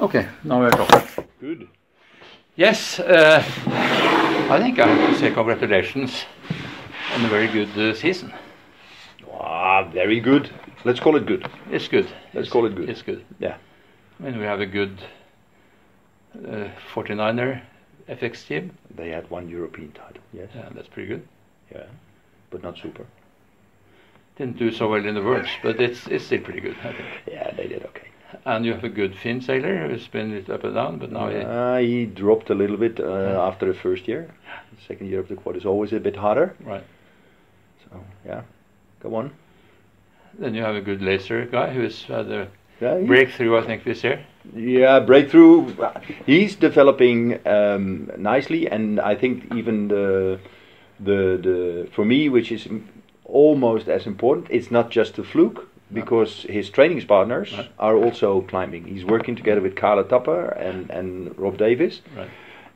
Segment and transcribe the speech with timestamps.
[0.00, 1.24] Okay, now we're talking.
[1.40, 1.68] Good.
[2.56, 3.42] Yes, uh,
[4.50, 6.24] I think I have to say congratulations
[7.14, 8.32] on a very good uh, season.
[9.32, 10.50] Ah, very good.
[10.84, 11.48] Let's call it good.
[11.70, 12.04] It's good.
[12.34, 12.88] Let's It's- call it good.
[12.88, 13.24] It's good.
[13.38, 13.56] Yeah.
[14.20, 15.00] I mean, we have a good
[16.46, 17.60] uh, 49er
[18.08, 18.76] FX team.
[18.94, 20.22] They had one European title.
[20.32, 20.48] Yes.
[20.54, 21.26] Yeah, that's pretty good.
[21.72, 21.86] Yeah.
[22.50, 23.06] But not super.
[24.36, 27.08] Didn't do so well in the Worlds, but it's it's still pretty good, I think.
[27.26, 28.08] Yeah, they did okay.
[28.44, 31.10] And you have a good Finn sailor who's been a bit up and down, but
[31.12, 33.46] now he, Uh, he dropped a little bit uh, Yeah.
[33.48, 34.26] after the first year.
[34.76, 36.54] The second year of the quad is always a bit harder.
[36.66, 36.84] right.
[37.84, 38.42] So yeah,
[39.02, 39.30] go on.
[40.38, 42.46] Then you have a good laser guy who's had a
[42.80, 44.18] Yeah, breakthrough, I think, this year.
[44.56, 45.72] Yeah, breakthrough.
[46.26, 50.38] He's developing um, nicely, and I think even the
[51.00, 52.68] the the for me, which is
[53.24, 57.68] almost as important, it's not just a fluke because his training partners Right.
[57.78, 58.84] are also climbing.
[58.84, 62.28] He's working together with Kaarle Tapper and and Rob Davis, Right.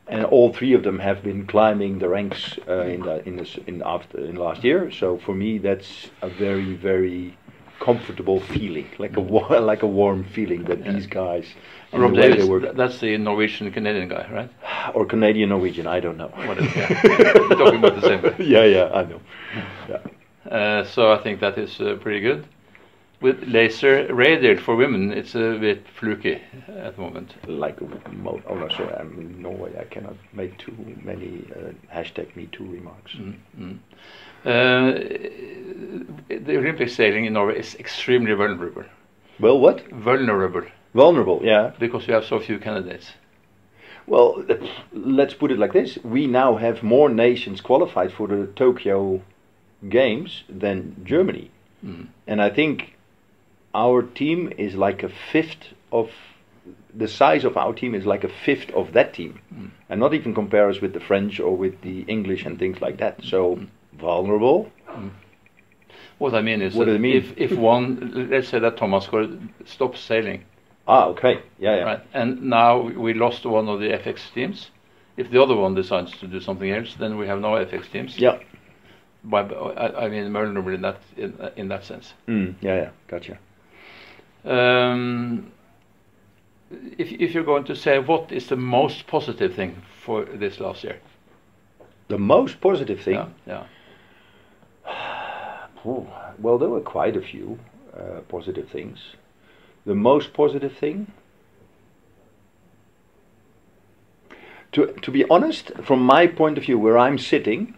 [0.06, 3.58] and all three of them have been climbing the ranks uh, in the in this
[3.66, 4.90] in after in last year.
[4.90, 7.34] So for me, that's a very very
[7.80, 10.92] comfortable feeling, like a wa- like a warm feeling that Yeah.
[10.92, 11.46] these guys
[11.92, 14.50] Rob the Davis, th- that's the Norwegian Canadian guy, right?
[14.94, 16.28] or Canadian Norwegian, I don't know.
[16.48, 16.68] Whatever.
[16.78, 17.02] Yeah.
[17.48, 18.34] We're talking about the same guy.
[18.54, 19.20] yeah, yeah, I know.
[19.88, 20.00] Yeah.
[20.58, 22.44] Uh, so I think that is uh, pretty good.
[23.20, 27.34] With laser radial for women, it's a bit fluky at the moment.
[27.48, 29.76] Like, oh no, sorry, I'm in Norway.
[29.76, 33.12] I cannot make too many uh, hashtag Me Too remarks.
[33.14, 33.78] Mm, mm.
[34.44, 34.92] Uh,
[36.28, 38.84] the Olympic sailing in Norway is extremely vulnerable.
[39.40, 39.88] Well, what?
[39.90, 40.62] Vulnerable
[40.94, 41.72] Vulnerable, yeah.
[41.78, 43.12] because we have so few candidates.
[44.06, 44.44] Well,
[44.92, 49.22] let's put it like this: we now have more nations qualified for the Tokyo
[49.88, 51.50] Games than Germany,
[51.84, 52.08] Mm.
[52.26, 52.96] and I think
[53.78, 56.10] our team is like a fifth of
[57.02, 59.70] the size of our team is like a fifth of that team, Mm.
[59.90, 62.96] and not even compare us with the French or with the English and things like
[62.98, 63.14] that.
[63.22, 63.66] So Mm.
[64.00, 64.60] vulnerable.
[66.18, 67.16] What I mean is What that mean?
[67.16, 69.08] if if one, let's say that Thomas
[69.64, 70.40] stops sailing,
[70.86, 71.84] Ah, okay, yeah, yeah.
[71.90, 72.72] right, and now
[73.04, 74.70] we lost one of the FX teams.
[75.16, 78.18] If the other one decides to do something else, then we have no FX teams.
[78.18, 78.36] Yeah.
[79.24, 82.14] By, I, I mean vulnerable in that in, in that sense.
[82.26, 83.38] Mm, yeah, yeah, gotcha.
[84.44, 85.52] Um,
[86.70, 90.84] if if you're going to say what is the most positive thing for this last
[90.84, 91.00] year?
[92.08, 93.14] The most positive thing.
[93.46, 93.64] Yeah,
[94.86, 95.24] yeah.
[96.40, 97.58] Well, there were quite a few
[97.96, 98.98] uh, positive things.
[99.86, 101.12] The most positive thing,
[104.72, 107.74] to to be honest, from my point of view, where I'm sitting,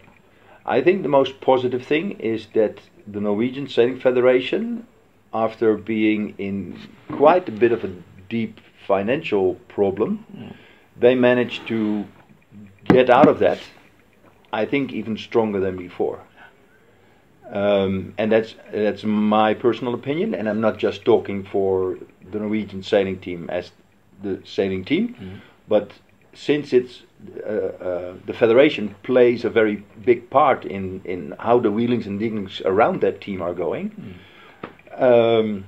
[0.66, 4.86] I think the most positive thing is that the Norwegian Sailing Federation,
[5.32, 6.78] after being in
[7.12, 7.92] quite a bit of a
[8.28, 10.24] deep financial problem,
[10.98, 12.04] they managed to
[12.84, 13.58] get out of that.
[14.52, 16.20] I think even stronger than before.
[17.52, 21.98] Um, and that's that's my personal opinion, and I'm not just talking for
[22.30, 23.72] the Norwegian sailing team as
[24.22, 25.16] the sailing team,
[25.68, 25.90] but
[26.32, 27.02] since it's
[27.44, 32.20] uh, uh, the federation plays a very big part in in how the wheelings and
[32.20, 33.90] dealings around that team are going.
[34.96, 35.64] Um,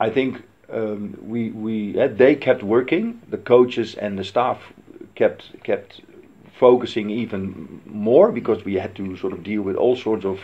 [0.00, 3.20] I think um, we we they kept working.
[3.28, 4.58] The coaches and the staff
[5.14, 6.00] kept kept
[6.58, 10.40] focusing even more because we had to sort of deal with all sorts of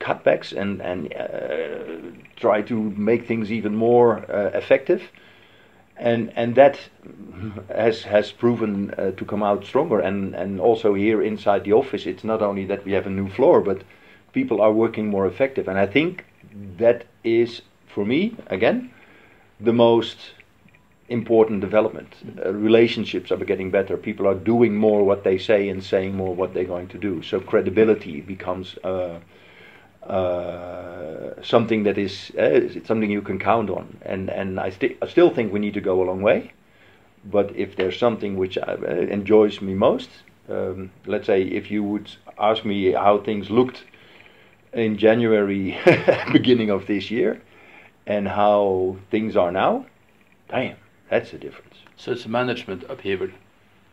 [0.00, 5.02] cutbacks and and uh, try to make things even more uh, effective.
[5.96, 6.78] And and that
[7.68, 10.00] has has proven uh, to come out stronger.
[10.00, 13.28] And and also here inside the office, it's not only that we have a new
[13.28, 13.82] floor, but
[14.32, 15.68] people are working more effective.
[15.68, 16.24] And I think
[16.78, 18.90] that is for me again
[19.60, 20.32] the most
[21.08, 22.14] important development.
[22.44, 23.96] Uh, relationships are getting better.
[23.96, 27.22] People are doing more what they say and saying more what they're going to do.
[27.22, 29.20] So credibility becomes uh,
[30.02, 32.42] uh, something that is uh,
[32.76, 33.98] it's something you can count on.
[34.02, 36.52] And and I, sti- I still think we need to go a long way.
[37.24, 40.10] But if there's something which I, uh, enjoys me most,
[40.48, 43.84] um, let's say if you would ask me how things looked
[44.72, 45.76] in January,
[46.32, 47.40] beginning of this year,
[48.06, 49.86] and how things are now,
[50.48, 50.76] damn,
[51.10, 51.76] that's a difference.
[51.96, 53.28] So it's management upheaval.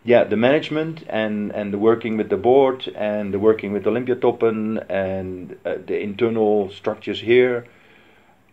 [0.03, 4.15] Yeah, the management and and the working with the board and the working with Olympia
[4.15, 7.65] Olympiatoppen and uh, the internal structures here.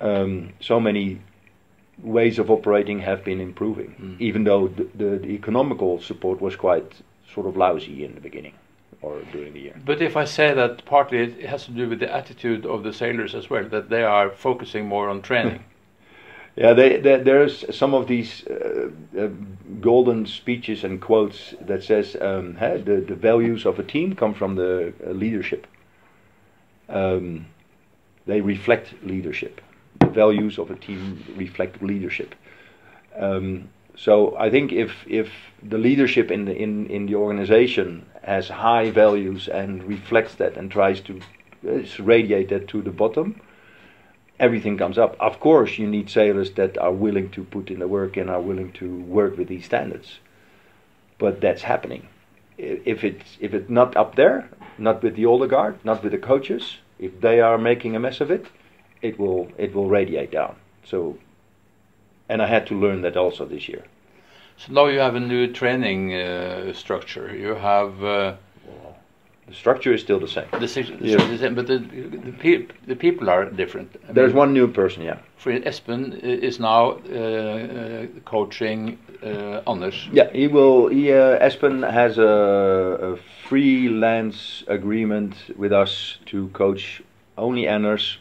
[0.00, 1.20] Um, so many
[2.02, 4.20] ways of operating have been improving, Mm.
[4.20, 7.02] even though the, the, the economical support was quite
[7.34, 8.54] sort of lousy in the beginning
[9.02, 9.80] or during the year.
[9.84, 12.92] But if I say that partly it has to do with the attitude of the
[12.92, 15.64] sailors as well, that they are focusing more on training.
[16.54, 19.28] Yeah, they, they, there's some of these uh, uh,
[19.80, 24.34] golden speeches and quotes that says um, hey, the the values of a team come
[24.34, 25.66] from the uh, leadership.
[26.90, 27.46] Um,
[28.26, 29.62] they reflect leadership.
[30.00, 32.34] The values of a team reflect leadership.
[33.16, 35.30] Um, so I think if if
[35.62, 40.70] the leadership in the in, in the organization has high values and reflects that and
[40.70, 41.20] tries to
[41.98, 43.40] radiate that to the bottom,
[44.38, 45.16] everything comes up.
[45.20, 48.40] Of course, you need sailors that are willing to put in the work and are
[48.40, 50.18] willing to work with these standards.
[51.18, 52.08] But that's happening.
[52.58, 54.48] If it's if it's not up there,
[54.78, 58.20] not with the older guard, not with the coaches, if they are making a mess
[58.20, 58.46] of it,
[59.00, 60.56] it will it will radiate down.
[60.84, 61.18] So,
[62.28, 63.84] and I had to learn that also this year.
[64.56, 67.34] So now you have a new training uh, structure.
[67.34, 68.34] You have uh,
[69.48, 70.46] The structure is still the same.
[70.52, 71.16] the, the Yeah.
[71.30, 73.88] the same, but the the, pe the people are different.
[74.08, 75.18] I There's mean, one new person, yeah.
[75.36, 80.08] For Espen is now uh, uh, coaching uh, Anders.
[80.12, 80.88] Yeah, he will.
[80.88, 82.32] He, uh, Espen has a,
[83.12, 83.16] a
[83.48, 87.02] freelance agreement with us to coach
[87.36, 88.18] only Anders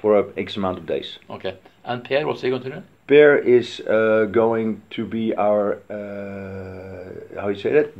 [0.00, 1.18] for a X amount of days.
[1.28, 1.54] Okay.
[1.84, 2.82] And Pierre, what's he going to do?
[3.08, 7.94] Per is uh, going to be our uh, how you say that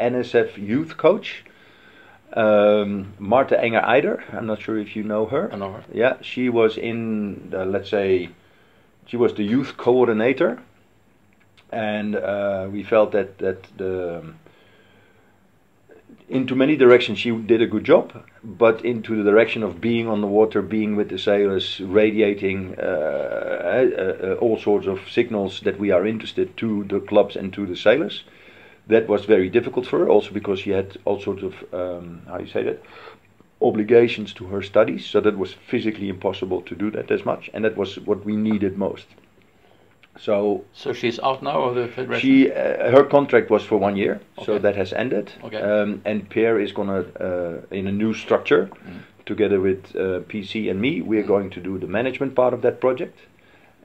[0.00, 1.44] NSF youth coach.
[2.32, 5.52] Um, Marta Enger Eider, I'm not sure if you know her.
[5.52, 5.84] I know her.
[5.92, 8.30] Yeah, she was in, the, let's say,
[9.06, 10.60] she was the youth coordinator,
[11.70, 14.34] and uh, we felt that that the
[16.28, 20.20] into many directions she did a good job, but into the direction of being on
[20.20, 25.78] the water, being with the sailors, radiating uh, uh, uh, all sorts of signals that
[25.78, 28.24] we are interested to the clubs and to the sailors.
[28.88, 32.38] That was very difficult for her, also because she had all sorts of um, how
[32.38, 32.82] you say that
[33.60, 37.64] obligations to her studies, so that was physically impossible to do that as much, and
[37.64, 39.06] that was what we needed most.
[40.18, 42.20] So So she's out now of the federation.
[42.20, 45.32] she, uh, her contract was for one year, so that has ended.
[45.44, 45.60] Okay.
[45.60, 49.00] Um, and Pierre is gonna, uh, in a new structure, Mm.
[49.26, 52.60] together with uh, PC and me, we are going to do the management part of
[52.62, 53.18] that project,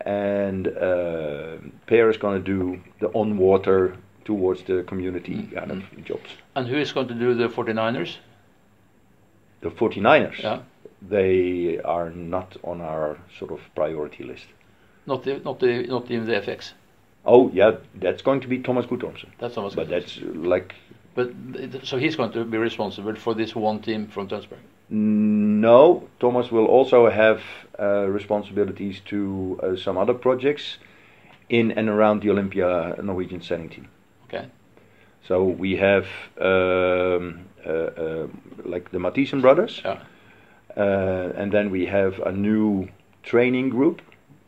[0.06, 3.96] and uh, Pierre is gonna do the on water
[4.26, 6.30] towards the community Mm, kind of jobs.
[6.56, 8.18] And who is going to do the 49ers?
[9.62, 10.60] The 49ers, Yeah.
[11.10, 14.46] they are not on our sort of priority list.
[15.06, 16.74] Not the, not the, not even the FX.
[17.26, 19.30] Oh yeah, that's going to be Thomas Guttormsen.
[19.40, 19.76] That's almost.
[19.76, 20.74] But that's like
[21.16, 21.32] But
[21.84, 24.60] so he's going to be responsible for this one team from Tønsberg.
[24.90, 27.42] No, Thomas will also have
[27.80, 30.78] uh, responsibilities to uh, some other projects
[31.50, 33.88] in and around the Olympia Norwegian sailing team.
[34.28, 34.46] Okay.
[35.28, 36.06] So we have
[36.40, 38.28] um, uh, uh,
[38.66, 40.00] like the Mathisen brothers, Yeah.
[40.76, 42.88] uh, and then we have a new
[43.24, 44.02] training group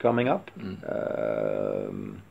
[0.08, 0.78] coming up Mm.
[0.96, 2.22] um,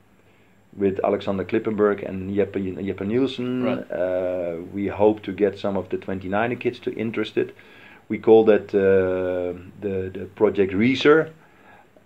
[0.82, 2.58] with Alexander Klippenberg and Jeppe,
[2.88, 3.48] Jeppe Nielsen.
[3.64, 3.90] Right.
[4.02, 7.52] Uh, we hope to get some of the 29er kids to interested.
[8.08, 9.52] We call that uh,
[9.84, 11.20] the, the project Reeser.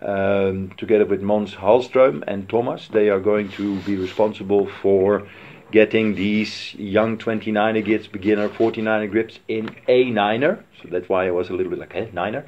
[0.02, 5.26] Um, together with Mons Hallström and Thomas, they are going to be responsible for
[5.72, 10.54] getting these young 29er kids, beginner 49er grips in A9er.
[10.82, 12.44] So that's why I was a little bit like, eh, niner?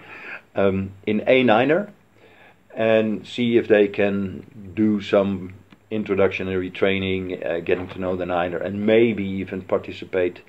[0.54, 1.90] Um, in a niner
[2.78, 5.52] and see if they can do some
[5.90, 10.40] introductionary training, uh, getting to know the niner, and maybe even participate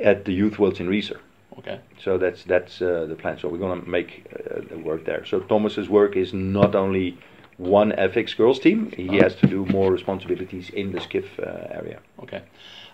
[0.00, 1.20] at the Youth Worlds in Reeser.
[1.58, 1.80] Okay.
[2.04, 3.36] So that's that's uh, the plan.
[3.38, 5.24] So we're going to make uh, the work there.
[5.26, 7.18] So Thomas's work is not only
[7.58, 9.22] one FX girls team; he Oh.
[9.22, 11.98] has to do more responsibilities in the skiff uh, area.
[12.22, 12.42] Okay.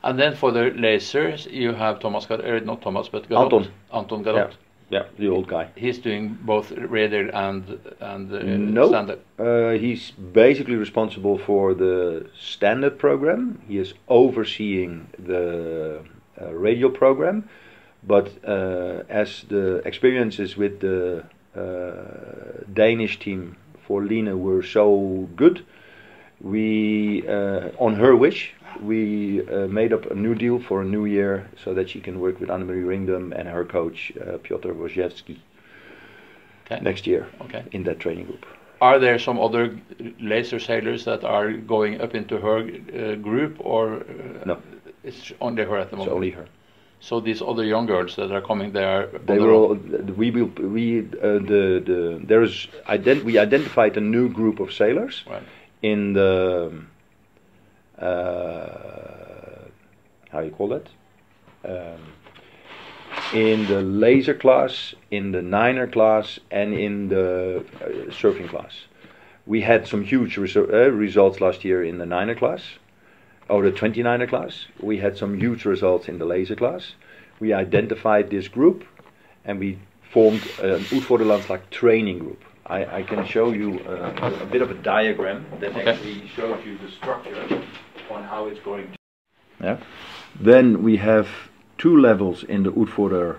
[0.02, 3.42] And then for the lasers, you have Thomas, Gar- uh, not Thomas, but Galot.
[3.44, 3.68] Anton.
[3.92, 4.50] Anton Galot.
[4.50, 4.56] Yeah,
[4.90, 5.68] the old guy.
[5.76, 8.88] He's doing both radial and and uh, No.
[8.88, 9.18] standard.
[9.38, 13.58] Uh, he's basically responsible for the standard program.
[13.68, 16.00] He is overseeing the
[16.40, 17.48] uh, radial program,
[18.06, 21.24] but uh, as the experiences with the
[21.56, 25.64] uh, Danish team for Lina were so good,
[26.40, 28.52] we, uh, on her wish,
[28.82, 32.20] we uh, made up a new deal for a new year so that she can
[32.20, 35.36] work with Annemarie Rindom and her coach uh, Piotr Wojciechowski
[36.66, 36.80] Okay.
[36.82, 37.62] next year Okay.
[37.72, 38.44] in that training group.
[38.80, 39.78] Are there some other
[40.20, 44.56] laser sailors that are going up into her uh, group, or uh, No.
[45.04, 46.16] It's only her at the It's moment.
[46.16, 46.46] only her.
[47.00, 49.06] So these other young girls that are coming, they are.
[49.26, 49.74] They were
[50.22, 54.72] we will we uh, the the there is ident- we identified a new group of
[54.72, 55.42] sailors Right.
[55.82, 56.72] in the
[57.98, 59.60] how
[60.40, 60.88] you call it?
[61.64, 62.00] um,
[63.32, 68.72] in the laser class, in the niner class, and in the uh, surfing class.
[69.46, 72.62] we had some huge resu- uh, results last year in the niner class,
[73.48, 74.66] or the 29er class.
[74.80, 76.92] We had some huge results in the laser class.
[77.40, 78.84] We identified this group,
[79.44, 79.78] and we
[80.12, 82.42] formed an Utvorderlandslag training group.
[82.66, 85.84] I, I can show you uh, a bit of a diagram that Okay.
[85.90, 87.34] actually shows you the structure
[88.10, 88.96] on how it's going to.
[89.60, 89.78] Yeah.
[90.40, 91.28] Then we have
[91.78, 93.38] two levels in the Utvorder,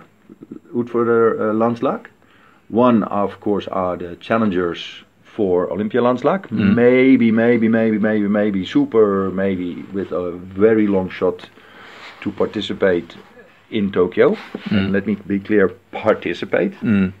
[0.74, 2.08] Utvorder uh, Landslag.
[2.68, 6.48] One, of course, are the challengers for Olympia Landslag.
[6.48, 6.74] Mm.
[6.74, 11.48] Maybe, maybe, maybe, maybe, maybe super, maybe with a very long shot
[12.20, 13.16] to participate
[13.70, 14.36] in Tokyo.
[14.70, 16.72] And let me be clear, participate.
[16.80, 17.12] Mm.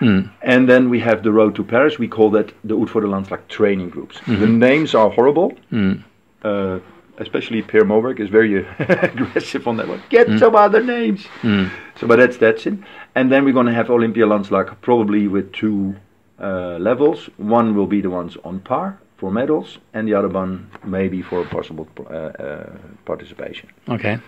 [0.00, 0.30] Mm.
[0.42, 1.98] And then we have the road to Paris.
[1.98, 4.20] We call that the Utvorder Landslag training groups.
[4.26, 5.52] The names are horrible.
[5.72, 6.02] Mm.
[6.46, 6.78] Uh,
[7.18, 10.02] especially Per Moberg is very aggressive on that one.
[10.10, 11.26] Get some other names.
[11.42, 11.70] Mm.
[11.98, 12.74] So, but that's that's it.
[13.14, 15.96] And then we're going to have Olympia Landslag probably with two
[16.38, 17.30] uh, levels.
[17.38, 21.40] One will be the ones on par for medals, and the other one maybe for
[21.40, 22.70] a possible uh, uh,
[23.04, 23.70] participation.
[23.88, 24.18] Okay.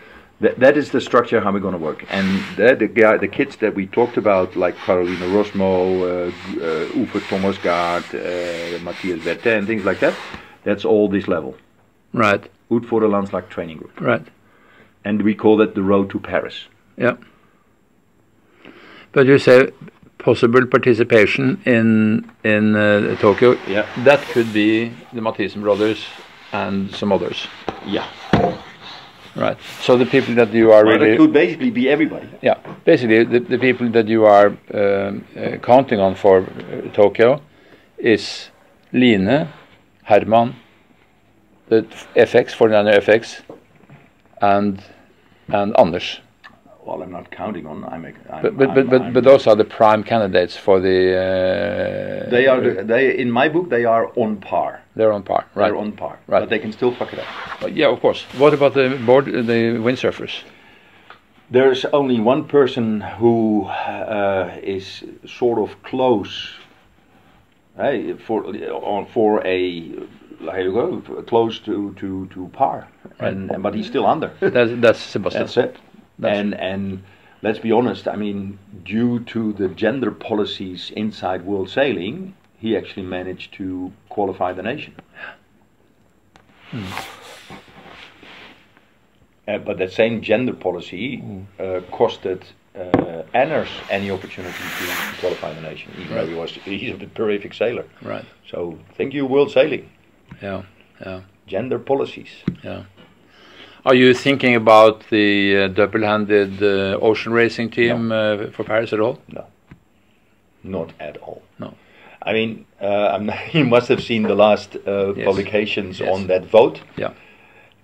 [0.40, 2.04] That, that is the structure how we're going to work.
[2.10, 6.60] And the, the guy, the kids that we talked about, like Carolina Rosmo, uh, G-
[6.62, 10.14] uh, Uwe Thomasgaard, uh, Matthias Bertin, and things like that,
[10.62, 11.54] that's all this level.
[12.12, 12.48] Right.
[12.70, 14.00] Ut for the Landslag training group.
[14.00, 14.26] Right.
[15.04, 16.66] And we call that the road to Paris.
[16.96, 17.16] Yeah.
[19.12, 19.70] But you say
[20.18, 23.56] possible participation in in uh, Tokyo.
[23.66, 23.86] Yeah.
[24.04, 26.04] That could be the Mathisen brothers
[26.52, 27.46] and some others.
[27.86, 28.06] Yeah.
[29.36, 29.56] Right.
[29.80, 32.26] So the people that you are Well, really it could basically be everybody.
[32.42, 37.40] yeah basically the, the people that you are um, uh, counting on for uh, Tokyo
[37.98, 38.50] is
[38.92, 39.46] Line,
[40.02, 40.54] Herman,
[41.68, 41.82] the
[42.16, 43.40] FX 49er FX,
[44.40, 44.82] and
[45.48, 46.20] and Anders.
[46.84, 47.84] Well, I'm not counting on.
[47.84, 48.04] I'm.
[48.06, 50.98] I'm But but I'm- but but, I'm- but those are the prime candidates for the.
[52.26, 52.60] Uh, they are.
[52.60, 54.80] The, they in my book they are on par.
[54.96, 55.66] They're on par, right?
[55.68, 56.18] They're on par.
[56.26, 56.40] Right.
[56.40, 57.26] But they can still fuck it up.
[57.60, 58.24] But yeah, of course.
[58.38, 60.42] What about the board, the windsurfers?
[61.50, 66.50] There's only one person who uh, is sort of close,
[67.76, 69.92] hey, for on for a
[70.44, 74.30] go close to to to par, and, and but he's still under.
[74.40, 75.42] That's that's Sebastian.
[75.42, 75.76] That's it.
[76.18, 77.02] That's- and and
[77.42, 78.06] let's be honest.
[78.08, 84.52] I mean, due to the gender policies inside world sailing, he actually managed to qualify
[84.52, 84.94] the nation.
[89.46, 91.22] Uh, but that same gender policy
[91.58, 92.42] uh, costed
[92.78, 97.54] uh, Anders any opportunity to qualify the nation, even though he was he's a terrific
[97.54, 97.84] sailor.
[98.02, 98.24] Right.
[98.50, 99.88] So thank you, world sailing.
[100.42, 100.62] Yeah.
[101.00, 101.20] Yeah.
[101.46, 102.28] Gender policies.
[102.62, 102.84] Yeah.
[103.86, 109.00] Are you thinking about the uh, double-handed uh, ocean racing team uh, for Paris at
[109.00, 109.18] all?
[109.28, 109.46] No,
[110.62, 111.42] not at all.
[111.58, 111.74] No.
[112.22, 115.24] I mean, uh, I'm not, you must have seen the last uh, Yes.
[115.24, 116.08] publications Yes.
[116.12, 116.82] on that vote.
[116.96, 117.12] Yeah.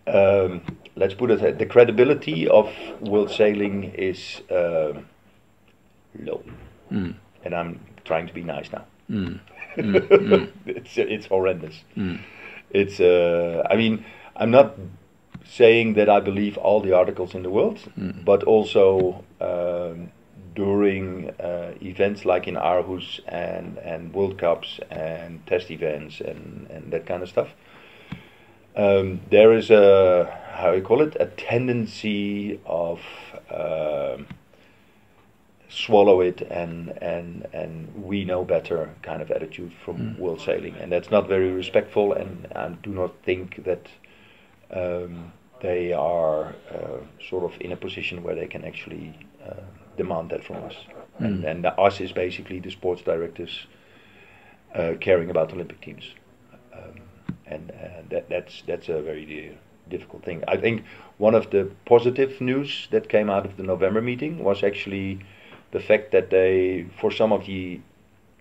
[0.06, 0.60] Um,
[0.96, 2.68] let's put it that the credibility of
[3.00, 5.06] world sailing is um
[6.20, 6.42] low,
[6.92, 7.14] Mm.
[7.44, 8.84] and I'm trying to be nice now.
[9.11, 9.40] Mm.
[9.76, 10.08] Mm.
[10.08, 10.49] Mm.
[10.66, 11.82] it's it's horrendous.
[11.96, 12.20] Mm.
[12.70, 14.04] It's uh, I mean,
[14.37, 14.76] I'm not
[15.44, 17.78] saying that I believe all the articles in the world,
[18.25, 20.11] but also um,
[20.54, 26.92] during uh, events like in Aarhus and and World Cups and test events and and
[26.92, 27.49] that kind of stuff.
[28.76, 33.00] Um, there is a how you call it a tendency of
[33.50, 34.26] um,
[35.74, 40.92] swallow it and and and we know better kind of attitude from world sailing, and
[40.92, 42.12] that's not very respectful.
[42.12, 43.88] And I do not think that
[44.70, 49.14] um, they are uh, sort of in a position where they can actually
[49.44, 49.62] uh,
[49.96, 50.76] demand that from us.
[51.18, 53.66] And and the us is basically the sports directors
[54.74, 56.04] uh, caring about Olympic teams,
[56.72, 57.00] um,
[57.46, 57.72] and
[58.10, 59.54] that that's that's a very uh,
[59.88, 60.42] difficult thing.
[60.48, 60.84] I think
[61.18, 65.20] one of the positive news that came out of the November meeting was actually
[65.74, 67.80] the fact that they, for some of the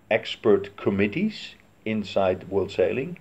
[0.08, 3.18] expert committees inside World Sailing,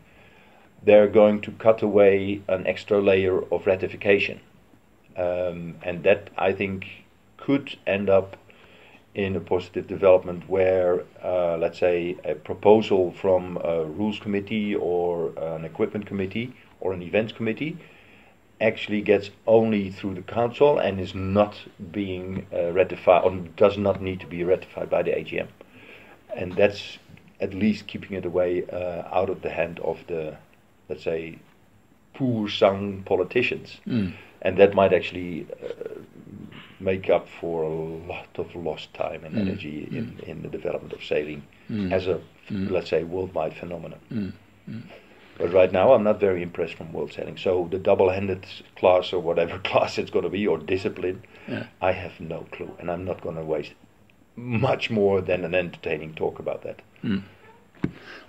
[0.84, 4.40] they're going to cut away an extra layer of ratification.
[5.18, 6.86] Um, and that, I think,
[7.38, 8.38] could end up
[9.16, 15.32] in a positive development where, uh, let's say, a proposal from a rules committee or
[15.38, 17.78] an equipment committee or an events committee
[18.64, 21.56] actually gets only through the council and is not
[21.92, 25.48] being uh, ratified or does not need to be ratified by the AGM.
[26.36, 27.00] And that's
[27.40, 30.38] at least keeping it away uh, out of the hand of the,
[30.90, 31.40] let's say,
[32.14, 33.82] poor sang politicians.
[33.88, 34.14] Mm.
[34.42, 36.00] And that might actually uh,
[36.80, 39.42] make up for a lot of lost time and Mm.
[39.42, 41.92] energy in, in the development of sailing Mm.
[41.92, 42.72] as a Mm.
[42.72, 44.00] let's say worldwide phenomenon.
[45.44, 45.52] Mm.
[45.52, 47.38] But right now, I'm not very impressed from world sailing.
[47.38, 48.46] So the double-handed
[48.76, 51.66] class or whatever class it's going to be or discipline, Yeah.
[51.82, 53.74] I have no clue, and I'm not going to waste
[54.36, 56.82] much more than an entertaining talk about that.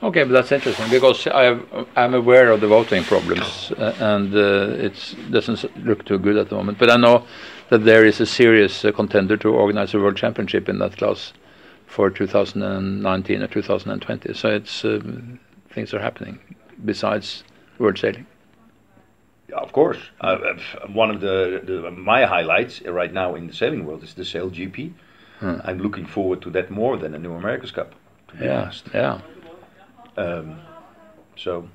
[0.02, 1.59] Okay, but that's interesting because I
[1.97, 6.49] I'm aware of the voting problems uh, and uh, it doesn't look too good at
[6.49, 6.78] the moment.
[6.78, 7.25] But I know
[7.71, 11.33] that there is a serious uh, contender to organize a world championship in that class
[11.87, 14.35] for 2019 or 2020.
[14.35, 15.38] So it's um,
[15.71, 16.38] things are happening
[16.85, 17.45] besides
[17.78, 18.26] world sailing.
[19.52, 19.99] Of course.
[20.21, 24.14] Uh, uh, one of the, the my highlights right now in the sailing world is
[24.14, 24.93] the Sail GP.
[25.40, 25.57] Hmm.
[25.64, 27.95] I'm looking forward to that more than the New America's Cup.
[28.28, 28.88] To be Yeah, honest.
[28.95, 29.21] yeah.
[30.16, 30.61] Um,
[31.37, 31.69] so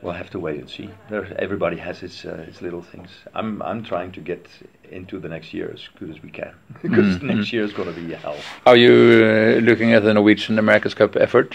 [0.00, 0.90] we'll have to wait and see.
[1.10, 3.10] There, everybody has its uh, its little things.
[3.34, 4.48] I'm I'm trying to get
[4.90, 7.94] into the next year as good as we can because Mm, next year is going
[7.94, 8.36] to be hell.
[8.66, 8.92] Are you
[9.24, 11.54] uh, looking at the Norwegian America's Cup effort?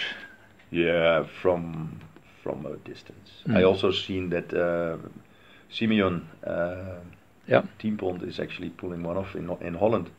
[0.72, 2.00] Yeah, from
[2.48, 3.30] from a distance.
[3.48, 3.58] Mm.
[3.58, 4.98] I also seen that uh,
[5.70, 7.00] Simeon uh,
[7.48, 7.64] Yeah.
[7.80, 10.10] Tienpont is actually pulling one off in in Holland.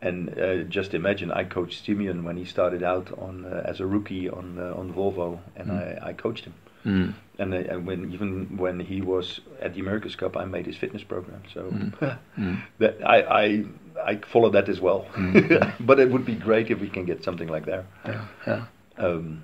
[0.00, 3.86] And uh, just imagine, I coached Simeon when he started out on uh, as a
[3.86, 5.78] rookie on uh, on Volvo, and Mm.
[6.04, 6.54] I, I coached him.
[6.84, 7.12] Mm.
[7.38, 10.76] And, uh, and when even when he was at the America's Cup, I made his
[10.78, 11.42] fitness program.
[11.54, 12.56] So Mm.
[12.78, 13.64] that I, I
[14.12, 15.00] I follow that as well.
[15.16, 15.72] Mm.
[15.88, 17.84] but it would be great if we can get something like that.
[18.06, 18.64] Yeah, yeah.
[19.06, 19.42] Um,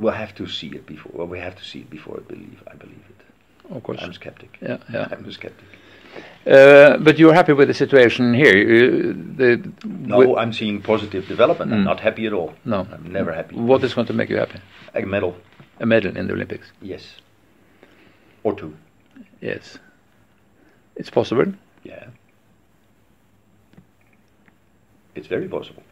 [0.00, 1.12] we'll have to see it before.
[1.14, 2.58] Well, we have to see it before I believe.
[2.72, 3.20] I believe it.
[3.76, 4.00] Of course.
[4.02, 4.58] I'm skeptic.
[4.60, 5.08] Yeah, yeah.
[5.12, 5.66] I'm a skeptic.
[6.46, 8.56] Uh, but you're happy with the situation here?
[8.56, 9.50] You, the,
[9.84, 11.72] No, I'm seeing positive development.
[11.72, 11.84] I'm Mm.
[11.92, 12.50] not happy at all.
[12.64, 12.78] no.
[12.94, 13.54] I'm never happy.
[13.56, 14.58] What is going to make you happy?
[14.94, 15.32] A medal,
[15.78, 16.72] A medal in the Olympics?
[16.82, 17.02] yes,
[18.42, 18.72] or two.
[19.40, 19.78] Yes.
[20.96, 21.52] It's possible.
[21.84, 22.06] Yeah,
[25.14, 25.82] it's very possible.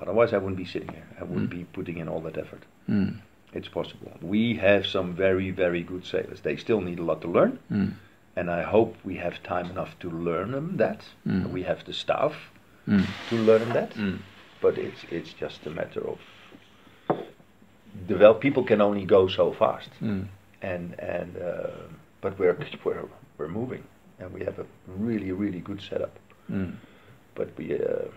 [0.00, 1.06] Otherwise, I wouldn't be sitting here.
[1.20, 1.58] I wouldn't Mm.
[1.58, 2.62] be putting in all that effort.
[2.88, 3.20] Mm.
[3.56, 4.12] It's possible.
[4.20, 6.40] We have some very, very good sailors.
[6.42, 7.92] They still need a lot to learn, Mm.
[8.36, 11.00] and I hope we have time enough to learn them that.
[11.26, 11.50] Mm.
[11.52, 12.34] We have the staff
[12.86, 13.06] Mm.
[13.30, 13.94] to learn that.
[13.96, 14.18] Mm.
[14.60, 16.18] But it's it's just a matter of
[18.08, 18.40] develop.
[18.40, 20.26] People can only go so fast, Mm.
[20.62, 21.70] and and uh,
[22.20, 23.04] but we're we're
[23.38, 23.82] we're moving,
[24.20, 24.66] and we have a
[25.06, 26.14] really really good setup.
[26.50, 26.72] Mm.
[27.34, 28.08] But we uh,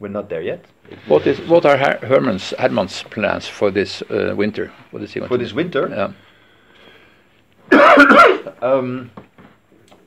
[0.00, 0.64] we're not there yet.
[1.06, 4.72] What is what are Her- Herman's Herman's plans for this uh, winter?
[4.90, 5.88] What does he want for this winter?
[5.88, 6.12] Yeah.
[8.60, 9.12] Um,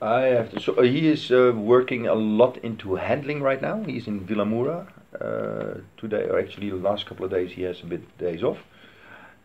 [0.02, 0.60] I have to.
[0.60, 3.82] So uh, he is uh, working a lot into handling right now.
[3.84, 4.88] He's in Vilamoura
[5.22, 8.58] uh, today, or actually the last couple of days he has a bit days off.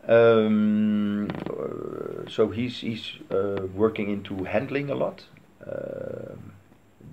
[0.09, 5.25] Um, uh, so he's he's uh, working into handling a lot.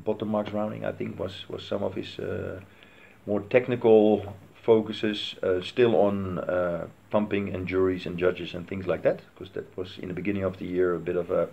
[0.06, 2.60] Bottom marks rounding, I think, was was some of his uh,
[3.26, 5.36] more technical focuses.
[5.44, 9.78] Uh, still on uh, pumping and juries and judges and things like that, because that
[9.78, 11.50] was in the beginning of the year a bit of a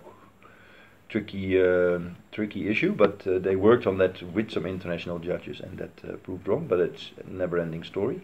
[1.09, 2.93] tricky um tricky issue.
[2.93, 6.67] But uh, they worked on that with some international judges, and that uh, proved wrong.
[6.67, 8.21] But it's a never-ending story.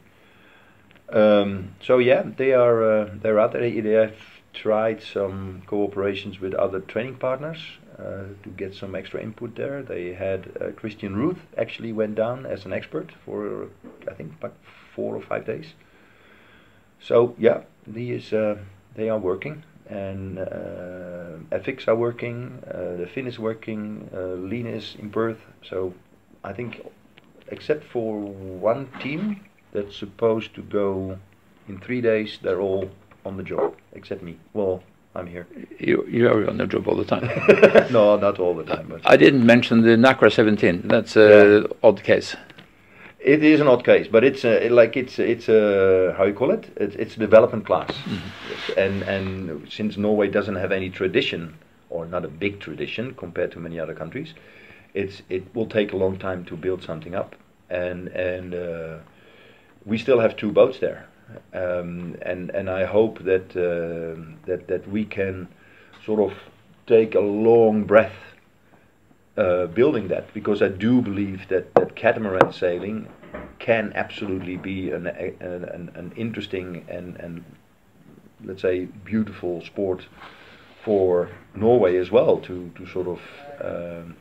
[1.09, 3.61] Um, so yeah, they are uh, they're out there.
[3.61, 4.15] They, have
[4.53, 9.81] tried some cooperations with other training partners uh, to get some extra input there.
[9.81, 13.67] They had uh, Christian Ruth actually went down as an expert for
[14.07, 14.53] I think about
[14.95, 15.73] four or five days.
[16.99, 17.61] So yeah,
[17.93, 18.33] he is.
[18.33, 18.57] Uh,
[18.95, 21.37] they are working, and uh,
[21.87, 22.63] are working.
[22.67, 24.09] Uh, the Finn is working.
[24.13, 25.39] Uh, Lean is in Perth.
[25.63, 25.93] So
[26.43, 26.81] I think,
[27.49, 31.19] except for one team that's supposed to go
[31.67, 32.89] in three days, they're all
[33.25, 34.37] on the job except me.
[34.53, 34.83] Well,
[35.17, 35.47] I'm here.
[35.79, 37.25] You you are on the job all the time.
[37.91, 40.81] no, not all the time, but I didn't mention the NACRA 17.
[40.87, 41.29] That's an
[41.63, 41.67] Yeah.
[41.83, 42.35] odd case.
[43.19, 44.07] it is an odd case.
[44.07, 46.63] But it's a, like it's it's a how you call it?
[46.77, 47.89] It's, it's a development class,
[48.77, 51.53] and and since Norway doesn't have any tradition
[51.89, 54.33] or not a big tradition compared to many other countries,
[54.93, 57.35] it's it will take a long time to build something up,
[57.69, 58.97] and and uh,
[59.85, 61.07] we still have two boats there,
[61.53, 65.47] um, and and I hope that uh, that that we can
[66.05, 66.37] sort of
[66.87, 68.15] take a long breath
[69.37, 73.07] uh, building that because I do believe that, that catamaran sailing
[73.59, 77.43] can absolutely be an, an, an, interesting and, and
[78.43, 80.07] let's say beautiful sport
[80.83, 83.19] for Norway as well to, to sort of
[83.61, 84.15] um,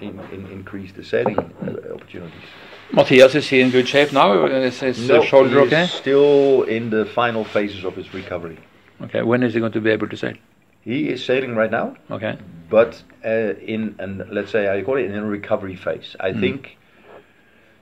[0.00, 2.48] in, in increase the sailing uh, opportunities.
[2.92, 4.44] Matthias is he in good shape now?
[4.46, 5.86] Is his uh, No, shoulder okay?
[5.86, 8.58] still in the final phases of his recovery.
[9.02, 9.22] Okay.
[9.22, 10.34] When is he going to be able to sail?
[10.82, 12.36] He is sailing right now, Okay.
[12.68, 16.14] but uh, in an let's say I call it in a recovery phase.
[16.20, 16.76] I think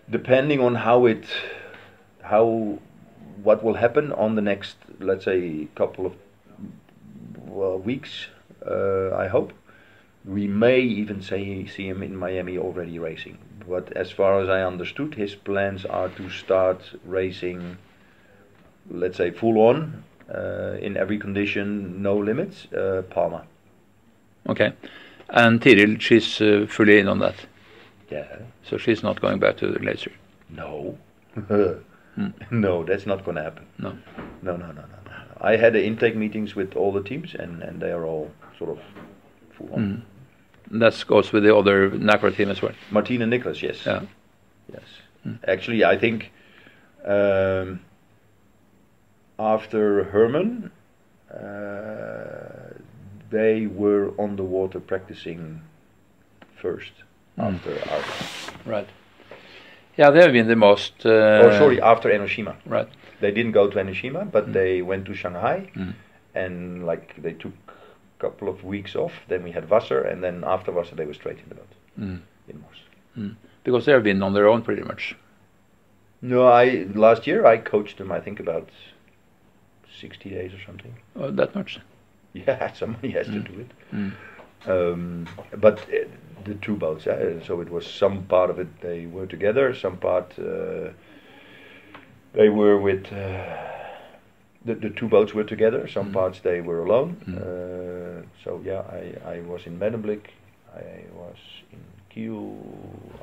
[0.09, 1.25] depending on how it
[2.23, 2.79] how
[3.43, 6.15] what will happen on the next let's say couple of
[7.49, 8.29] well, weeks,
[8.65, 9.53] uh, I hope
[10.25, 13.39] we may even say see him in Miami already racing.
[13.69, 17.79] But as far as I understood, his plans are to start racing,
[18.91, 23.45] let's say full on, uh, in every condition, no limits, uh, Palma.
[24.49, 24.73] Okay.
[25.29, 27.37] And Tiril, she's uh, fully in on that.
[28.11, 28.37] Yeah.
[28.65, 30.13] So she's not going back to the glacier.
[30.51, 30.99] No.
[32.51, 33.67] No, that's not going to happen.
[33.79, 33.97] No.
[34.43, 35.13] No, no, no, no, no.
[35.41, 38.71] I had the intake meetings with all the teams, and, and they are all sort
[38.71, 38.81] of
[39.57, 40.05] full on.
[40.73, 42.73] That goes with the other NACRA team as well.
[42.91, 43.85] Martina Nicholas, yes.
[43.87, 44.03] Yeah.
[44.73, 45.37] Yes.
[45.47, 46.33] Actually, I think
[47.05, 47.81] um,
[49.39, 50.71] after Herman,
[51.31, 52.75] uh,
[53.31, 55.61] they were on the water practicing
[56.61, 56.93] first
[57.39, 58.51] after Aarhus.
[58.67, 58.89] Right.
[59.97, 61.05] Yeah, they have been the most.
[61.05, 61.09] Uh,
[61.45, 62.57] oh, sorry, after Enoshima.
[62.67, 62.89] Right.
[63.21, 65.95] They didn't go to Enoshima, but they went to Shanghai, Mm.
[66.35, 67.53] and like they took
[68.23, 69.13] couple of weeks off.
[69.29, 72.21] Then we had Wasser, and then after Wasser they were straight in the boat Mm.
[72.49, 72.79] in Moss.
[73.65, 75.15] Because they have been on their own pretty much.
[76.23, 78.11] No, I last year I coached them.
[78.19, 78.69] I think about
[80.01, 80.95] sixty days or something.
[81.17, 81.79] Oh, that much.
[82.35, 83.71] Yeah, somebody has to do it.
[83.93, 84.13] Mm.
[84.75, 85.27] Um,
[85.61, 86.09] but uh,
[86.45, 89.97] the two boats, uh, so it was some part of it they were together, some
[89.99, 90.89] part uh,
[92.33, 93.05] they were with.
[93.13, 93.45] Uh,
[94.65, 95.89] the, the two boats were together.
[95.89, 96.13] Some Mm.
[96.15, 97.11] parts they were alone.
[97.27, 97.37] Mm.
[97.37, 98.12] Uh,
[98.45, 100.27] so yeah, I, I was in Medemblik,
[100.75, 101.37] I was
[101.73, 101.79] in
[102.11, 102.57] Kiel,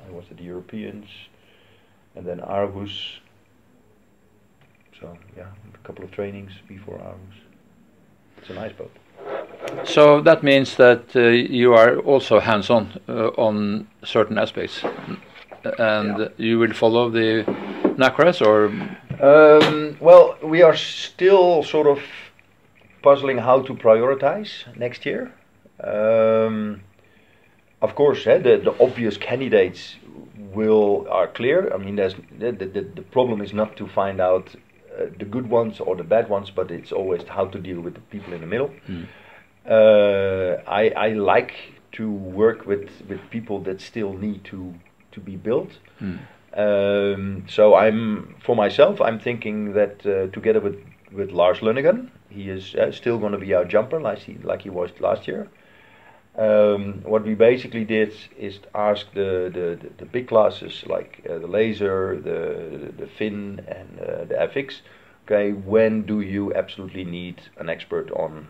[0.07, 1.07] I was at the Europeans,
[2.15, 3.19] and then Aarhus.
[4.99, 7.37] So yeah, a couple of trainings before Aarhus.
[8.37, 8.91] It's a nice boat.
[9.83, 14.83] So that means that uh, you are also hands-on uh, on certain aspects,
[15.79, 16.27] and Yeah.
[16.37, 17.43] you will follow the
[17.97, 18.71] NACRAs or
[19.21, 21.99] Um, well, we are still sort of
[23.01, 25.31] puzzling how to prioritize next year.
[25.83, 26.81] Um,
[27.81, 29.95] of course, eh, the, the obvious candidates
[30.53, 31.73] will are clear.
[31.73, 34.55] I mean, there's the, the, the problem is not to find out
[34.97, 37.93] uh, the good ones or the bad ones, but it's always how to deal with
[37.93, 38.71] the people in the middle.
[39.69, 41.53] Uh, I, I like
[41.93, 44.73] to work with, with people that still need to,
[45.11, 45.71] to be built.
[46.53, 48.99] Um, so I'm for myself.
[48.99, 50.77] I'm thinking that uh, together with
[51.11, 54.61] with Lars Lunnigan, he is uh, still going to be our jumper like he like
[54.61, 55.47] he was last year.
[56.37, 61.39] Um, what we basically did is ask the the, the, the big classes like uh,
[61.39, 64.81] the laser, the the fin, and uh, the FX.
[65.25, 68.47] Okay, when do you absolutely need an expert on?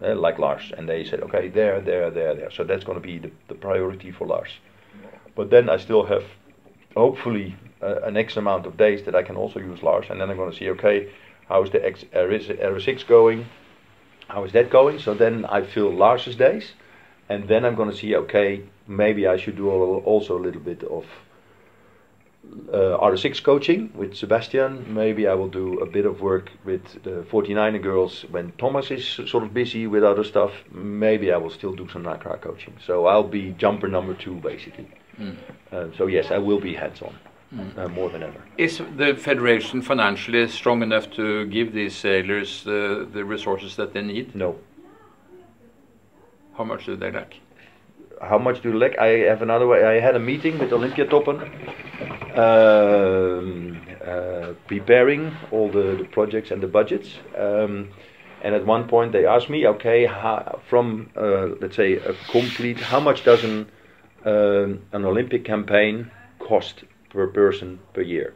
[0.00, 2.52] Uh, like Lars, and they said, okay, there, there, there, there.
[2.52, 4.50] So that's going to be the, the priority for Lars.
[5.34, 6.22] But then I still have
[6.94, 10.30] hopefully uh, an X amount of days that I can also use Lars, and then
[10.30, 11.10] I'm going to see, okay,
[11.48, 13.46] how is the X, RS:X going?
[14.28, 14.98] How is that going?
[14.98, 16.72] So then I fill Lars's days,
[17.28, 20.42] and then I'm going to see, okay, maybe I should do a little, also a
[20.42, 21.04] little bit of
[22.72, 24.94] uh, RS:X coaching with Sebastian.
[24.94, 29.06] Maybe I will do a bit of work with the 49er girls when Thomas is
[29.06, 30.52] sort of busy with other stuff.
[30.70, 32.76] Maybe I will still do some NACRA coaching.
[32.86, 34.88] So I'll be jumper number two basically.
[35.72, 37.14] Uh, so yes, I will be hands-on
[37.76, 38.42] uh, more than ever.
[38.56, 44.02] Is the federation financially strong enough to give these sailors the, the resources that they
[44.02, 44.34] need?
[44.34, 44.58] No.
[46.56, 47.34] How much do they lack?
[48.20, 48.98] How much do you lack?
[48.98, 49.84] I have another way.
[49.84, 51.38] I had a meeting with Olympiatoppen,
[52.36, 57.14] um, uh, preparing all the, the projects and the budgets.
[57.36, 57.90] Um,
[58.42, 62.78] and at one point they asked me, okay, how, from uh, let's say a complete,
[62.78, 63.68] how much does an
[64.24, 66.84] um, an Olympic campaign cost
[67.18, 68.32] per person per year?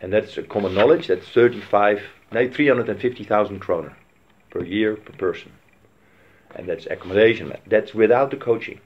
[0.00, 1.06] And that's a common knowledge.
[1.08, 2.00] That's 35,
[2.32, 3.94] no, 350,000 kroner
[4.50, 5.52] per year per person.
[6.54, 7.52] And that's accommodation.
[7.66, 8.80] That's without the coaching.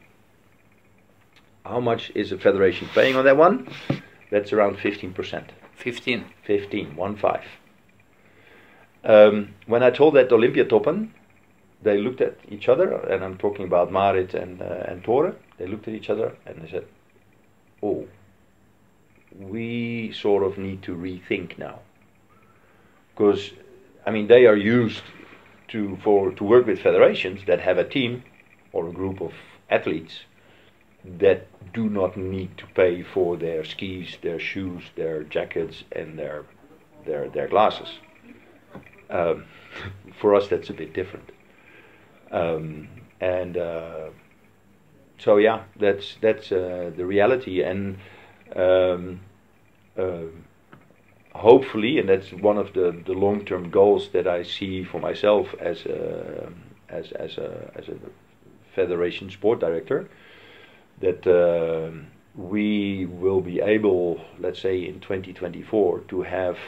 [1.64, 3.69] How much is the federation paying on that one?
[4.33, 5.45] That's around 15%.
[5.77, 6.25] 15.
[6.45, 7.45] 15, one five.
[9.05, 11.11] Um, when I told that to Olympiatoppen,
[11.83, 15.37] they looked at each other, and I'm talking about Marit and, uh, and Tore.
[15.57, 16.87] They looked at each other and they said,
[17.83, 18.07] Oh,
[19.38, 21.81] we sort of need to rethink now.
[23.11, 23.51] Because,
[24.07, 25.03] I mean, they are used
[25.69, 28.25] to, for, to work with federations that have a team
[28.73, 29.33] or a group of
[29.69, 30.21] athletes
[31.05, 36.45] that do not need to pay for their skis, their shoes, their jackets, and their
[37.07, 37.88] their their glasses.
[39.09, 39.45] Um,
[40.21, 41.31] for us, that's a bit different.
[42.31, 42.88] Um,
[43.21, 44.11] and uh,
[45.19, 47.99] so yeah, that's that's uh, the reality, and
[48.57, 49.21] um,
[49.97, 50.29] uh,
[51.35, 55.55] hopefully, and that's one of the, the long term goals that I see for myself
[55.61, 56.53] as a
[56.89, 57.97] as as a as a
[58.75, 60.09] federation sport director,
[61.01, 61.91] that uh,
[62.35, 66.59] we will be able, let's say in 2024, to have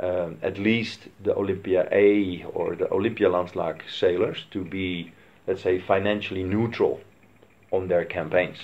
[0.00, 5.12] um, at least the Olympia A or the Olympia Landslag sailors to be,
[5.46, 7.00] let's say, financially neutral
[7.70, 8.58] on their campaigns.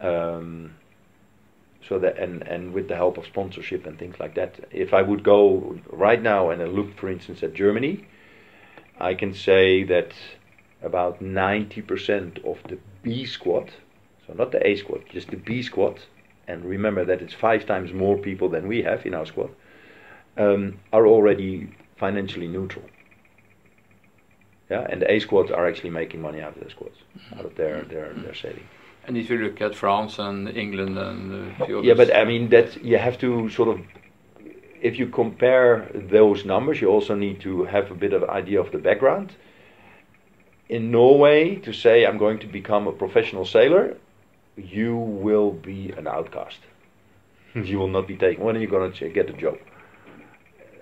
[0.00, 0.74] Um,
[1.88, 4.58] so that and and with the help of sponsorship and things like that.
[4.70, 8.06] If I would go right now and look, for instance, at Germany,
[8.98, 10.12] I can say that
[10.82, 13.72] about 90% of the B squad,
[14.26, 16.00] so not the A squad, just the B squad,
[16.46, 19.50] and remember that it's five times more people than we have in our squad,
[20.36, 22.84] um, are already financially neutral.
[24.70, 26.96] Yeah, and the A squads are actually making money out of their squads,
[27.36, 28.66] out of their their, their sailing.
[29.06, 32.48] And if you look at France and England and a few Yeah, but I mean
[32.50, 33.80] that you have to sort of,
[34.80, 38.70] if you compare those numbers, you also need to have a bit of idea of
[38.72, 39.32] the background.
[40.68, 43.96] In Norway, to say I'm going to become a professional sailor,
[44.56, 46.60] you will be an outcast.
[47.54, 48.42] you will not be taken.
[48.44, 49.58] When are you going to get a job?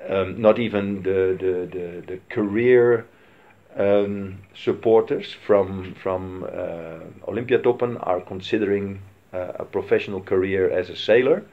[0.09, 3.07] Um, not even the the the, the career
[3.77, 9.01] um, supporters from from uh, Olympiatoppen are considering
[9.33, 11.45] uh, a professional career as a sailor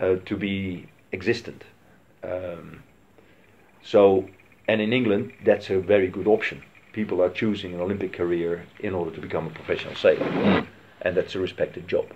[0.00, 1.64] uh, to be existent.
[2.22, 2.82] Um,
[3.82, 4.28] so,
[4.66, 6.62] and in England, that's a very good option.
[6.92, 10.66] People are choosing an Olympic career in order to become a professional sailor,
[11.02, 12.06] and that's a respected job.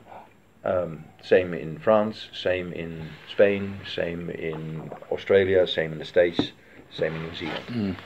[0.64, 6.52] Um, same in France, same in Spain, same in Australia, same in the States,
[6.90, 7.66] same in New Zealand.
[7.68, 7.96] Mm.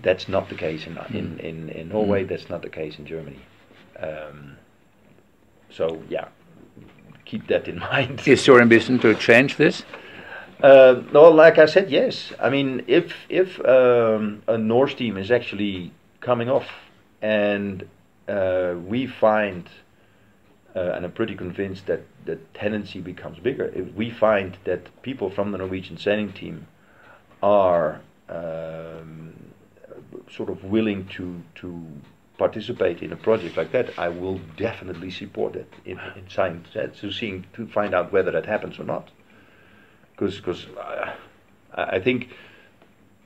[0.00, 2.24] That's not the case in in, in, in Norway.
[2.24, 3.40] That's not the case in Germany.
[3.98, 4.56] Um,
[5.70, 6.28] so yeah,
[7.24, 8.26] keep that in mind.
[8.26, 9.84] Is your ambition to change this?
[10.62, 12.32] Uh, no, like I said, yes.
[12.40, 16.66] I mean, if if um, a Norse team is actually coming off,
[17.20, 17.86] and
[18.26, 19.68] uh, we find,
[20.74, 23.66] uh, and I'm pretty convinced that the tendency becomes bigger.
[23.74, 26.66] If we find that people from the Norwegian sailing team
[27.42, 29.34] are um,
[30.30, 31.86] sort of willing to to
[32.38, 36.68] participate in a project like that, I will definitely support it in, in science
[37.00, 39.08] to seeing to find out whether that happens or not
[40.16, 41.12] because because uh,
[41.74, 42.30] I think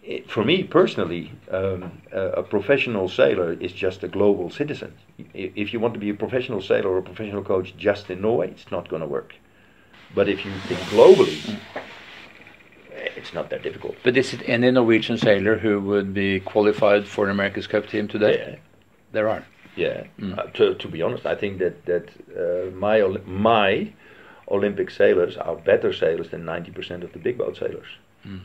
[0.02, 4.94] it, for me personally, um, a, a professional sailor is just a global citizen.
[5.34, 8.50] If you want to be a professional sailor or a professional coach just in Norway,
[8.50, 9.34] it's not going to work.
[10.14, 11.60] But if you think globally,
[13.20, 13.94] it's not that difficult.
[14.02, 18.08] But is it any Norwegian sailor who would be qualified for an America's Cup team
[18.08, 18.34] today?
[18.38, 18.56] Yeah.
[19.12, 19.42] There are.
[19.76, 20.36] Yeah, Mm.
[20.38, 22.06] uh, to, to be honest, I think that that
[22.42, 23.92] uh, my my
[24.56, 27.90] Olympic sailors are better sailors than ninety percent of the big boat sailors,
[28.26, 28.40] Mm.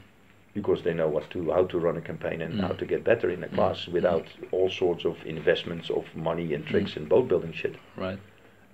[0.54, 2.62] because they know what to how to run a campaign and Mm.
[2.68, 6.64] how to get better in a class without all sorts of investments of money and
[6.72, 7.76] tricks and boat building shit.
[7.98, 8.20] Right.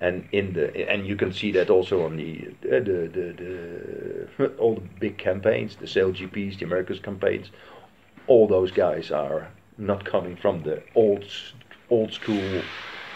[0.02, 4.56] And in the and you can see that also on the uh, the, the, the
[4.58, 7.52] all the big campaigns, the Sail GPs, the America's campaigns,
[8.28, 11.26] all those guys are not coming from the old
[11.92, 12.64] old school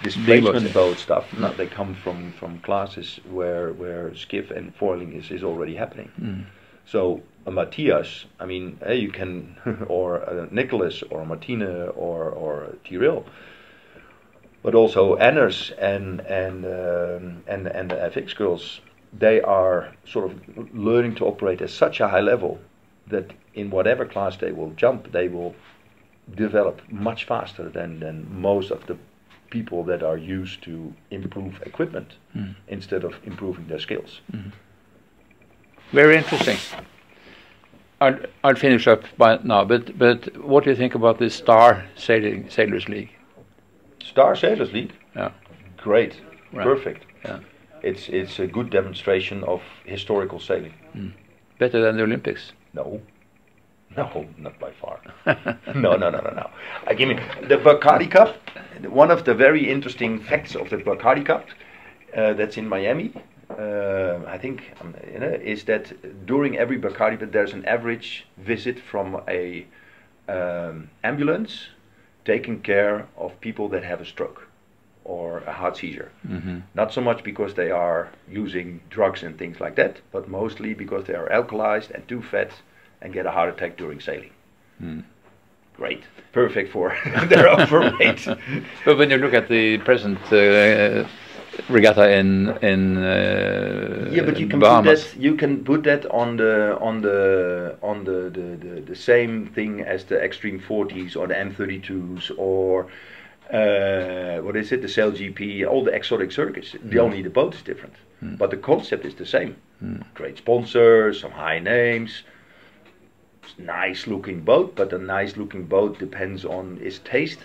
[0.03, 1.25] displacement boat stuff.
[1.33, 6.11] No, they come from from classes where where skiff and foiling is, is already happening.
[6.21, 6.45] Mm.
[6.85, 9.55] So a Matthias, I mean, eh, you can,
[9.87, 13.25] or Nicholas, or Martina, or or Tyrell,
[14.65, 18.81] but also Anners and and um, and and the FX girls,
[19.19, 20.31] they are sort of
[20.73, 22.57] learning to operate at such a high level
[23.11, 25.53] that in whatever class they will jump, they will
[26.35, 28.97] develop much faster than than most of the
[29.51, 32.55] people that are used to improve equipment Mm.
[32.67, 34.21] instead of improving their skills.
[35.93, 36.57] Very interesting.
[38.01, 41.83] I'll, I'll finish up by now, but but what do you think about this Star
[41.95, 43.14] Sailing Sailors League?
[44.09, 44.93] Star Sailors League.
[45.15, 45.31] Yeah.
[45.77, 46.21] Great.
[46.53, 46.63] Right.
[46.63, 47.05] Perfect.
[47.23, 47.39] Yeah.
[47.81, 50.73] It's it's a good demonstration of historical sailing.
[51.59, 52.53] Better than the Olympics.
[52.73, 53.01] No.
[53.95, 54.99] No, not by far.
[55.75, 56.49] no, no, no, no, no.
[56.87, 57.15] I give me
[57.47, 58.35] the Bacardi Cup.
[58.89, 61.45] One of the very interesting facts of the Bacardi Cup
[62.15, 63.13] uh, that's in Miami,
[63.49, 68.25] uh, I think, um, you know, is that during every Bacardi, but there's an average
[68.37, 69.65] visit from a
[70.27, 71.69] um, ambulance
[72.25, 74.47] taking care of people that have a stroke
[75.03, 76.11] or a heart seizure.
[76.27, 76.59] Mm-hmm.
[76.73, 81.05] Not so much because they are using drugs and things like that, but mostly because
[81.05, 82.51] they are alkalized and too fat
[83.01, 84.31] and get a heart attack during sailing.
[84.81, 85.03] Mm.
[85.77, 86.97] great, perfect for
[87.29, 88.27] their overweight.
[88.85, 91.07] But when you look at the present uh,
[91.69, 96.05] regatta in in uh, yeah, but you can Bahamas, put that you can put that
[96.11, 101.15] on the on the on the the, the, the same thing as the Extreme 40s
[101.15, 102.87] or the M32s or
[103.51, 106.75] uh, what is it, the Sail GP, all the exotic circuits.
[106.83, 109.55] The only the boat is different, but the concept is the same.
[110.13, 112.23] Great sponsors, some high names.
[113.59, 117.39] Nice looking boat, but a nice looking boat depends on its taste.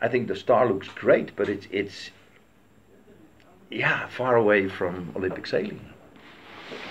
[0.00, 2.10] I think the Star looks great, but it's it's
[3.72, 5.80] yeah far away from Olympic sailing.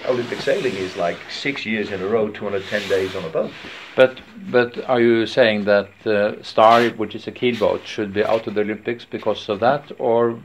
[0.08, 3.52] Olympic sailing is like six years in a row, 210 days on a boat.
[3.96, 8.24] But but are you saying that uh, Star, which is a keel boat, should be
[8.24, 10.40] out of the Olympics because of that, or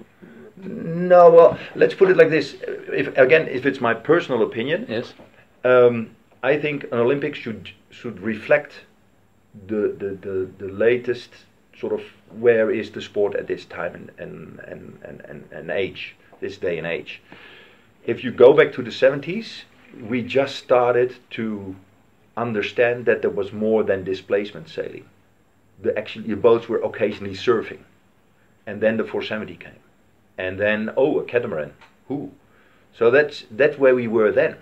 [0.57, 2.57] No, well, let's put it like this.
[2.93, 5.15] If again, if it's my personal opinion, yes?
[5.65, 6.11] um,
[6.43, 8.73] I think an Olympics should should reflect
[9.67, 11.31] the, the, the, the latest
[11.79, 15.71] sort of where is the sport at this time and, and, and, and, and, and
[15.71, 17.23] age, this day and age.
[18.05, 19.63] If you go back to the 70s,
[20.01, 21.77] we just started to
[22.37, 25.09] understand that there was more than displacement sailing.
[25.83, 27.81] The actually the boats were occasionally surfing,
[28.67, 29.73] and then the 470 came,
[30.39, 31.75] and then oh a catamaran,
[32.09, 32.31] who?
[32.93, 34.57] So that's that's where we were then,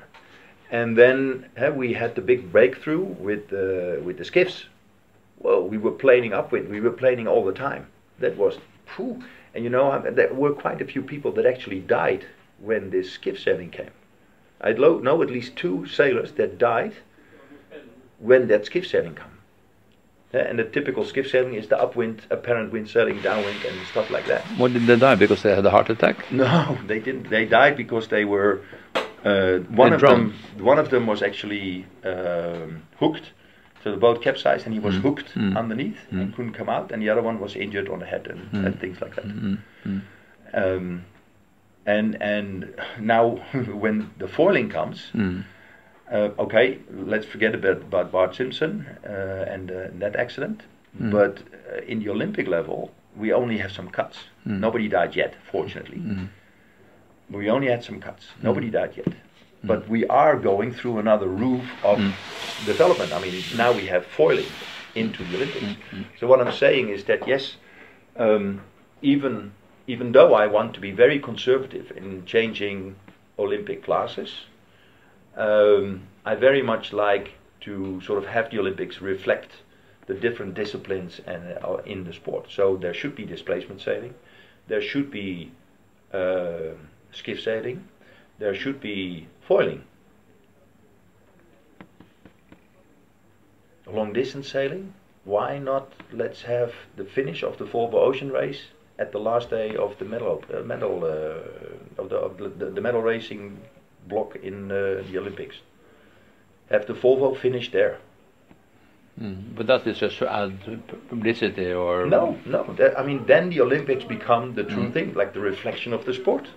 [0.71, 4.67] and then eh, we had the big breakthrough with the with the skiffs.
[5.39, 7.87] Well, we were planing up with We were planing all the time.
[8.19, 9.23] That was, phew.
[9.55, 12.27] And you know uh, there were quite a few people that actually died
[12.59, 13.91] when this skiff sailing came.
[14.61, 16.95] I lo- know at least two sailors that died
[18.19, 19.39] when that skiff sailing came.
[20.33, 24.11] Eh, and the typical skiff sailing is the upwind, apparent wind sailing, downwind, and stuff
[24.11, 24.45] like that.
[24.59, 26.31] What did they die because they had a heart attack?
[26.33, 27.31] No, they didn't.
[27.31, 28.63] They died because they were.
[29.25, 30.35] Uh, one of them.
[30.59, 33.31] One of them was actually um, hooked.
[33.85, 35.03] So the boat capsized, and he was mm.
[35.03, 35.55] hooked mm.
[35.59, 36.35] underneath and mm.
[36.35, 36.91] couldn't come out.
[36.91, 39.27] And the other one was injured on the head and, and things like that.
[40.55, 41.05] Um,
[41.85, 43.25] and and now
[43.85, 45.11] when the foiling comes,
[46.11, 50.63] uh, okay, let's forget about, about Bart Simpson uh, and uh, that accident.
[50.99, 54.17] But uh, in the Olympic level, we only have some cuts.
[54.47, 56.01] Nobody died yet, fortunately.
[57.31, 58.29] We only had some cuts.
[58.43, 59.09] Nobody died yet.
[59.67, 61.99] But we are going through another roof of
[62.65, 63.13] development.
[63.13, 64.47] I mean, now we have foiling
[64.95, 65.73] into the Olympics.
[66.19, 67.57] So what I'm saying is that yes,
[68.17, 68.61] um,
[69.03, 69.53] even
[69.87, 72.97] even though I want to be very conservative in changing
[73.39, 74.31] Olympic classes,
[75.37, 79.51] um, I very much like to sort of have the Olympics reflect
[80.07, 82.47] the different disciplines and uh, in the sport.
[82.51, 84.15] So there should be displacement sailing,
[84.69, 85.51] there should be
[86.13, 86.75] uh,
[87.13, 87.89] skiff sailing,
[88.39, 89.83] there should be foiling.
[93.87, 98.63] Long distance sailing, why not let's have the finish of the Volvo Ocean Race
[98.99, 102.81] at the last day of the medal uh, medal uh, of the, of the, the,
[102.81, 103.59] medal racing
[104.09, 105.57] block in uh, the Olympics.
[106.71, 107.99] Have the Volvo finish there.
[109.21, 109.55] Mm.
[109.55, 110.59] But that is just to add
[111.09, 112.65] publicity or No, no.
[112.79, 116.15] that- I mean, then the Olympics become the true thing, like the reflection of the
[116.15, 116.49] sport.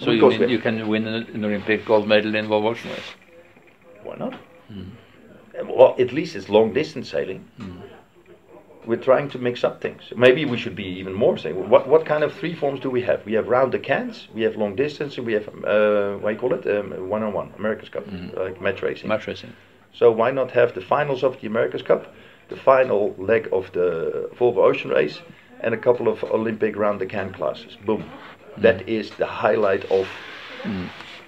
[0.00, 3.10] So you, mean you can win an, an Olympic gold medal in Volvo Ocean Race?
[4.02, 4.34] Why not?
[4.34, 7.44] Uh, Well, at least it's long distance sailing.
[8.86, 10.02] We're trying to mix up things.
[10.16, 11.68] Maybe we should be even more saying.
[11.68, 13.18] What what kind of three forms do we have?
[13.26, 16.34] We have round the cans, we have long distance, and we have uh, what do
[16.34, 16.64] you call it?
[16.66, 18.04] Um, one on one, America's Cup,
[18.42, 19.08] like match racing.
[19.08, 19.52] Match racing.
[19.92, 22.02] So why not have the finals of the America's Cup,
[22.48, 25.20] the final leg of the Volvo Ocean Race,
[25.62, 27.76] and a couple of Olympic round the can classes?
[27.84, 28.02] Boom.
[28.58, 30.06] That is the highlight of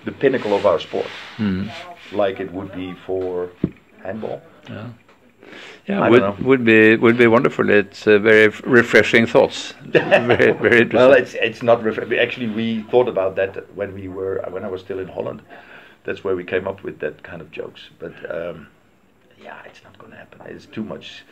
[0.04, 1.06] the pinnacle of our sport.
[2.12, 3.50] Like it would be for
[4.02, 4.42] handball.
[4.68, 4.88] Yeah.
[5.88, 7.68] Yeah, I would would be would be wonderful.
[7.68, 9.74] It's uh, very refreshing thoughts.
[9.84, 10.96] very very interesting.
[10.96, 14.64] Well, it's it's not ref- we- actually we thought about that when we were when
[14.64, 15.42] I was still in Holland.
[16.04, 17.90] That's where we came up with that kind of jokes.
[17.98, 18.68] But um,
[19.42, 20.40] yeah, it's not going to happen.
[20.46, 21.24] It's too much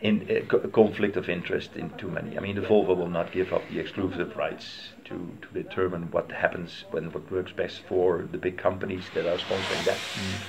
[0.00, 2.36] in uh, co- conflict of interest in too many.
[2.36, 6.30] I mean, the Volvo will not give up the exclusive rights to to determine what
[6.30, 9.96] happens when what works best for the big companies that are sponsoring that.
[9.96, 10.40] Mm.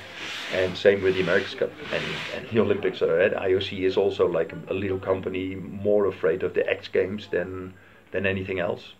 [0.54, 2.04] And same with the America's Cup and,
[2.36, 3.02] and the Olympics.
[3.02, 3.34] Are at.
[3.34, 7.74] IOC is also like a, a little company more afraid of the X Games than
[8.12, 8.94] than anything else.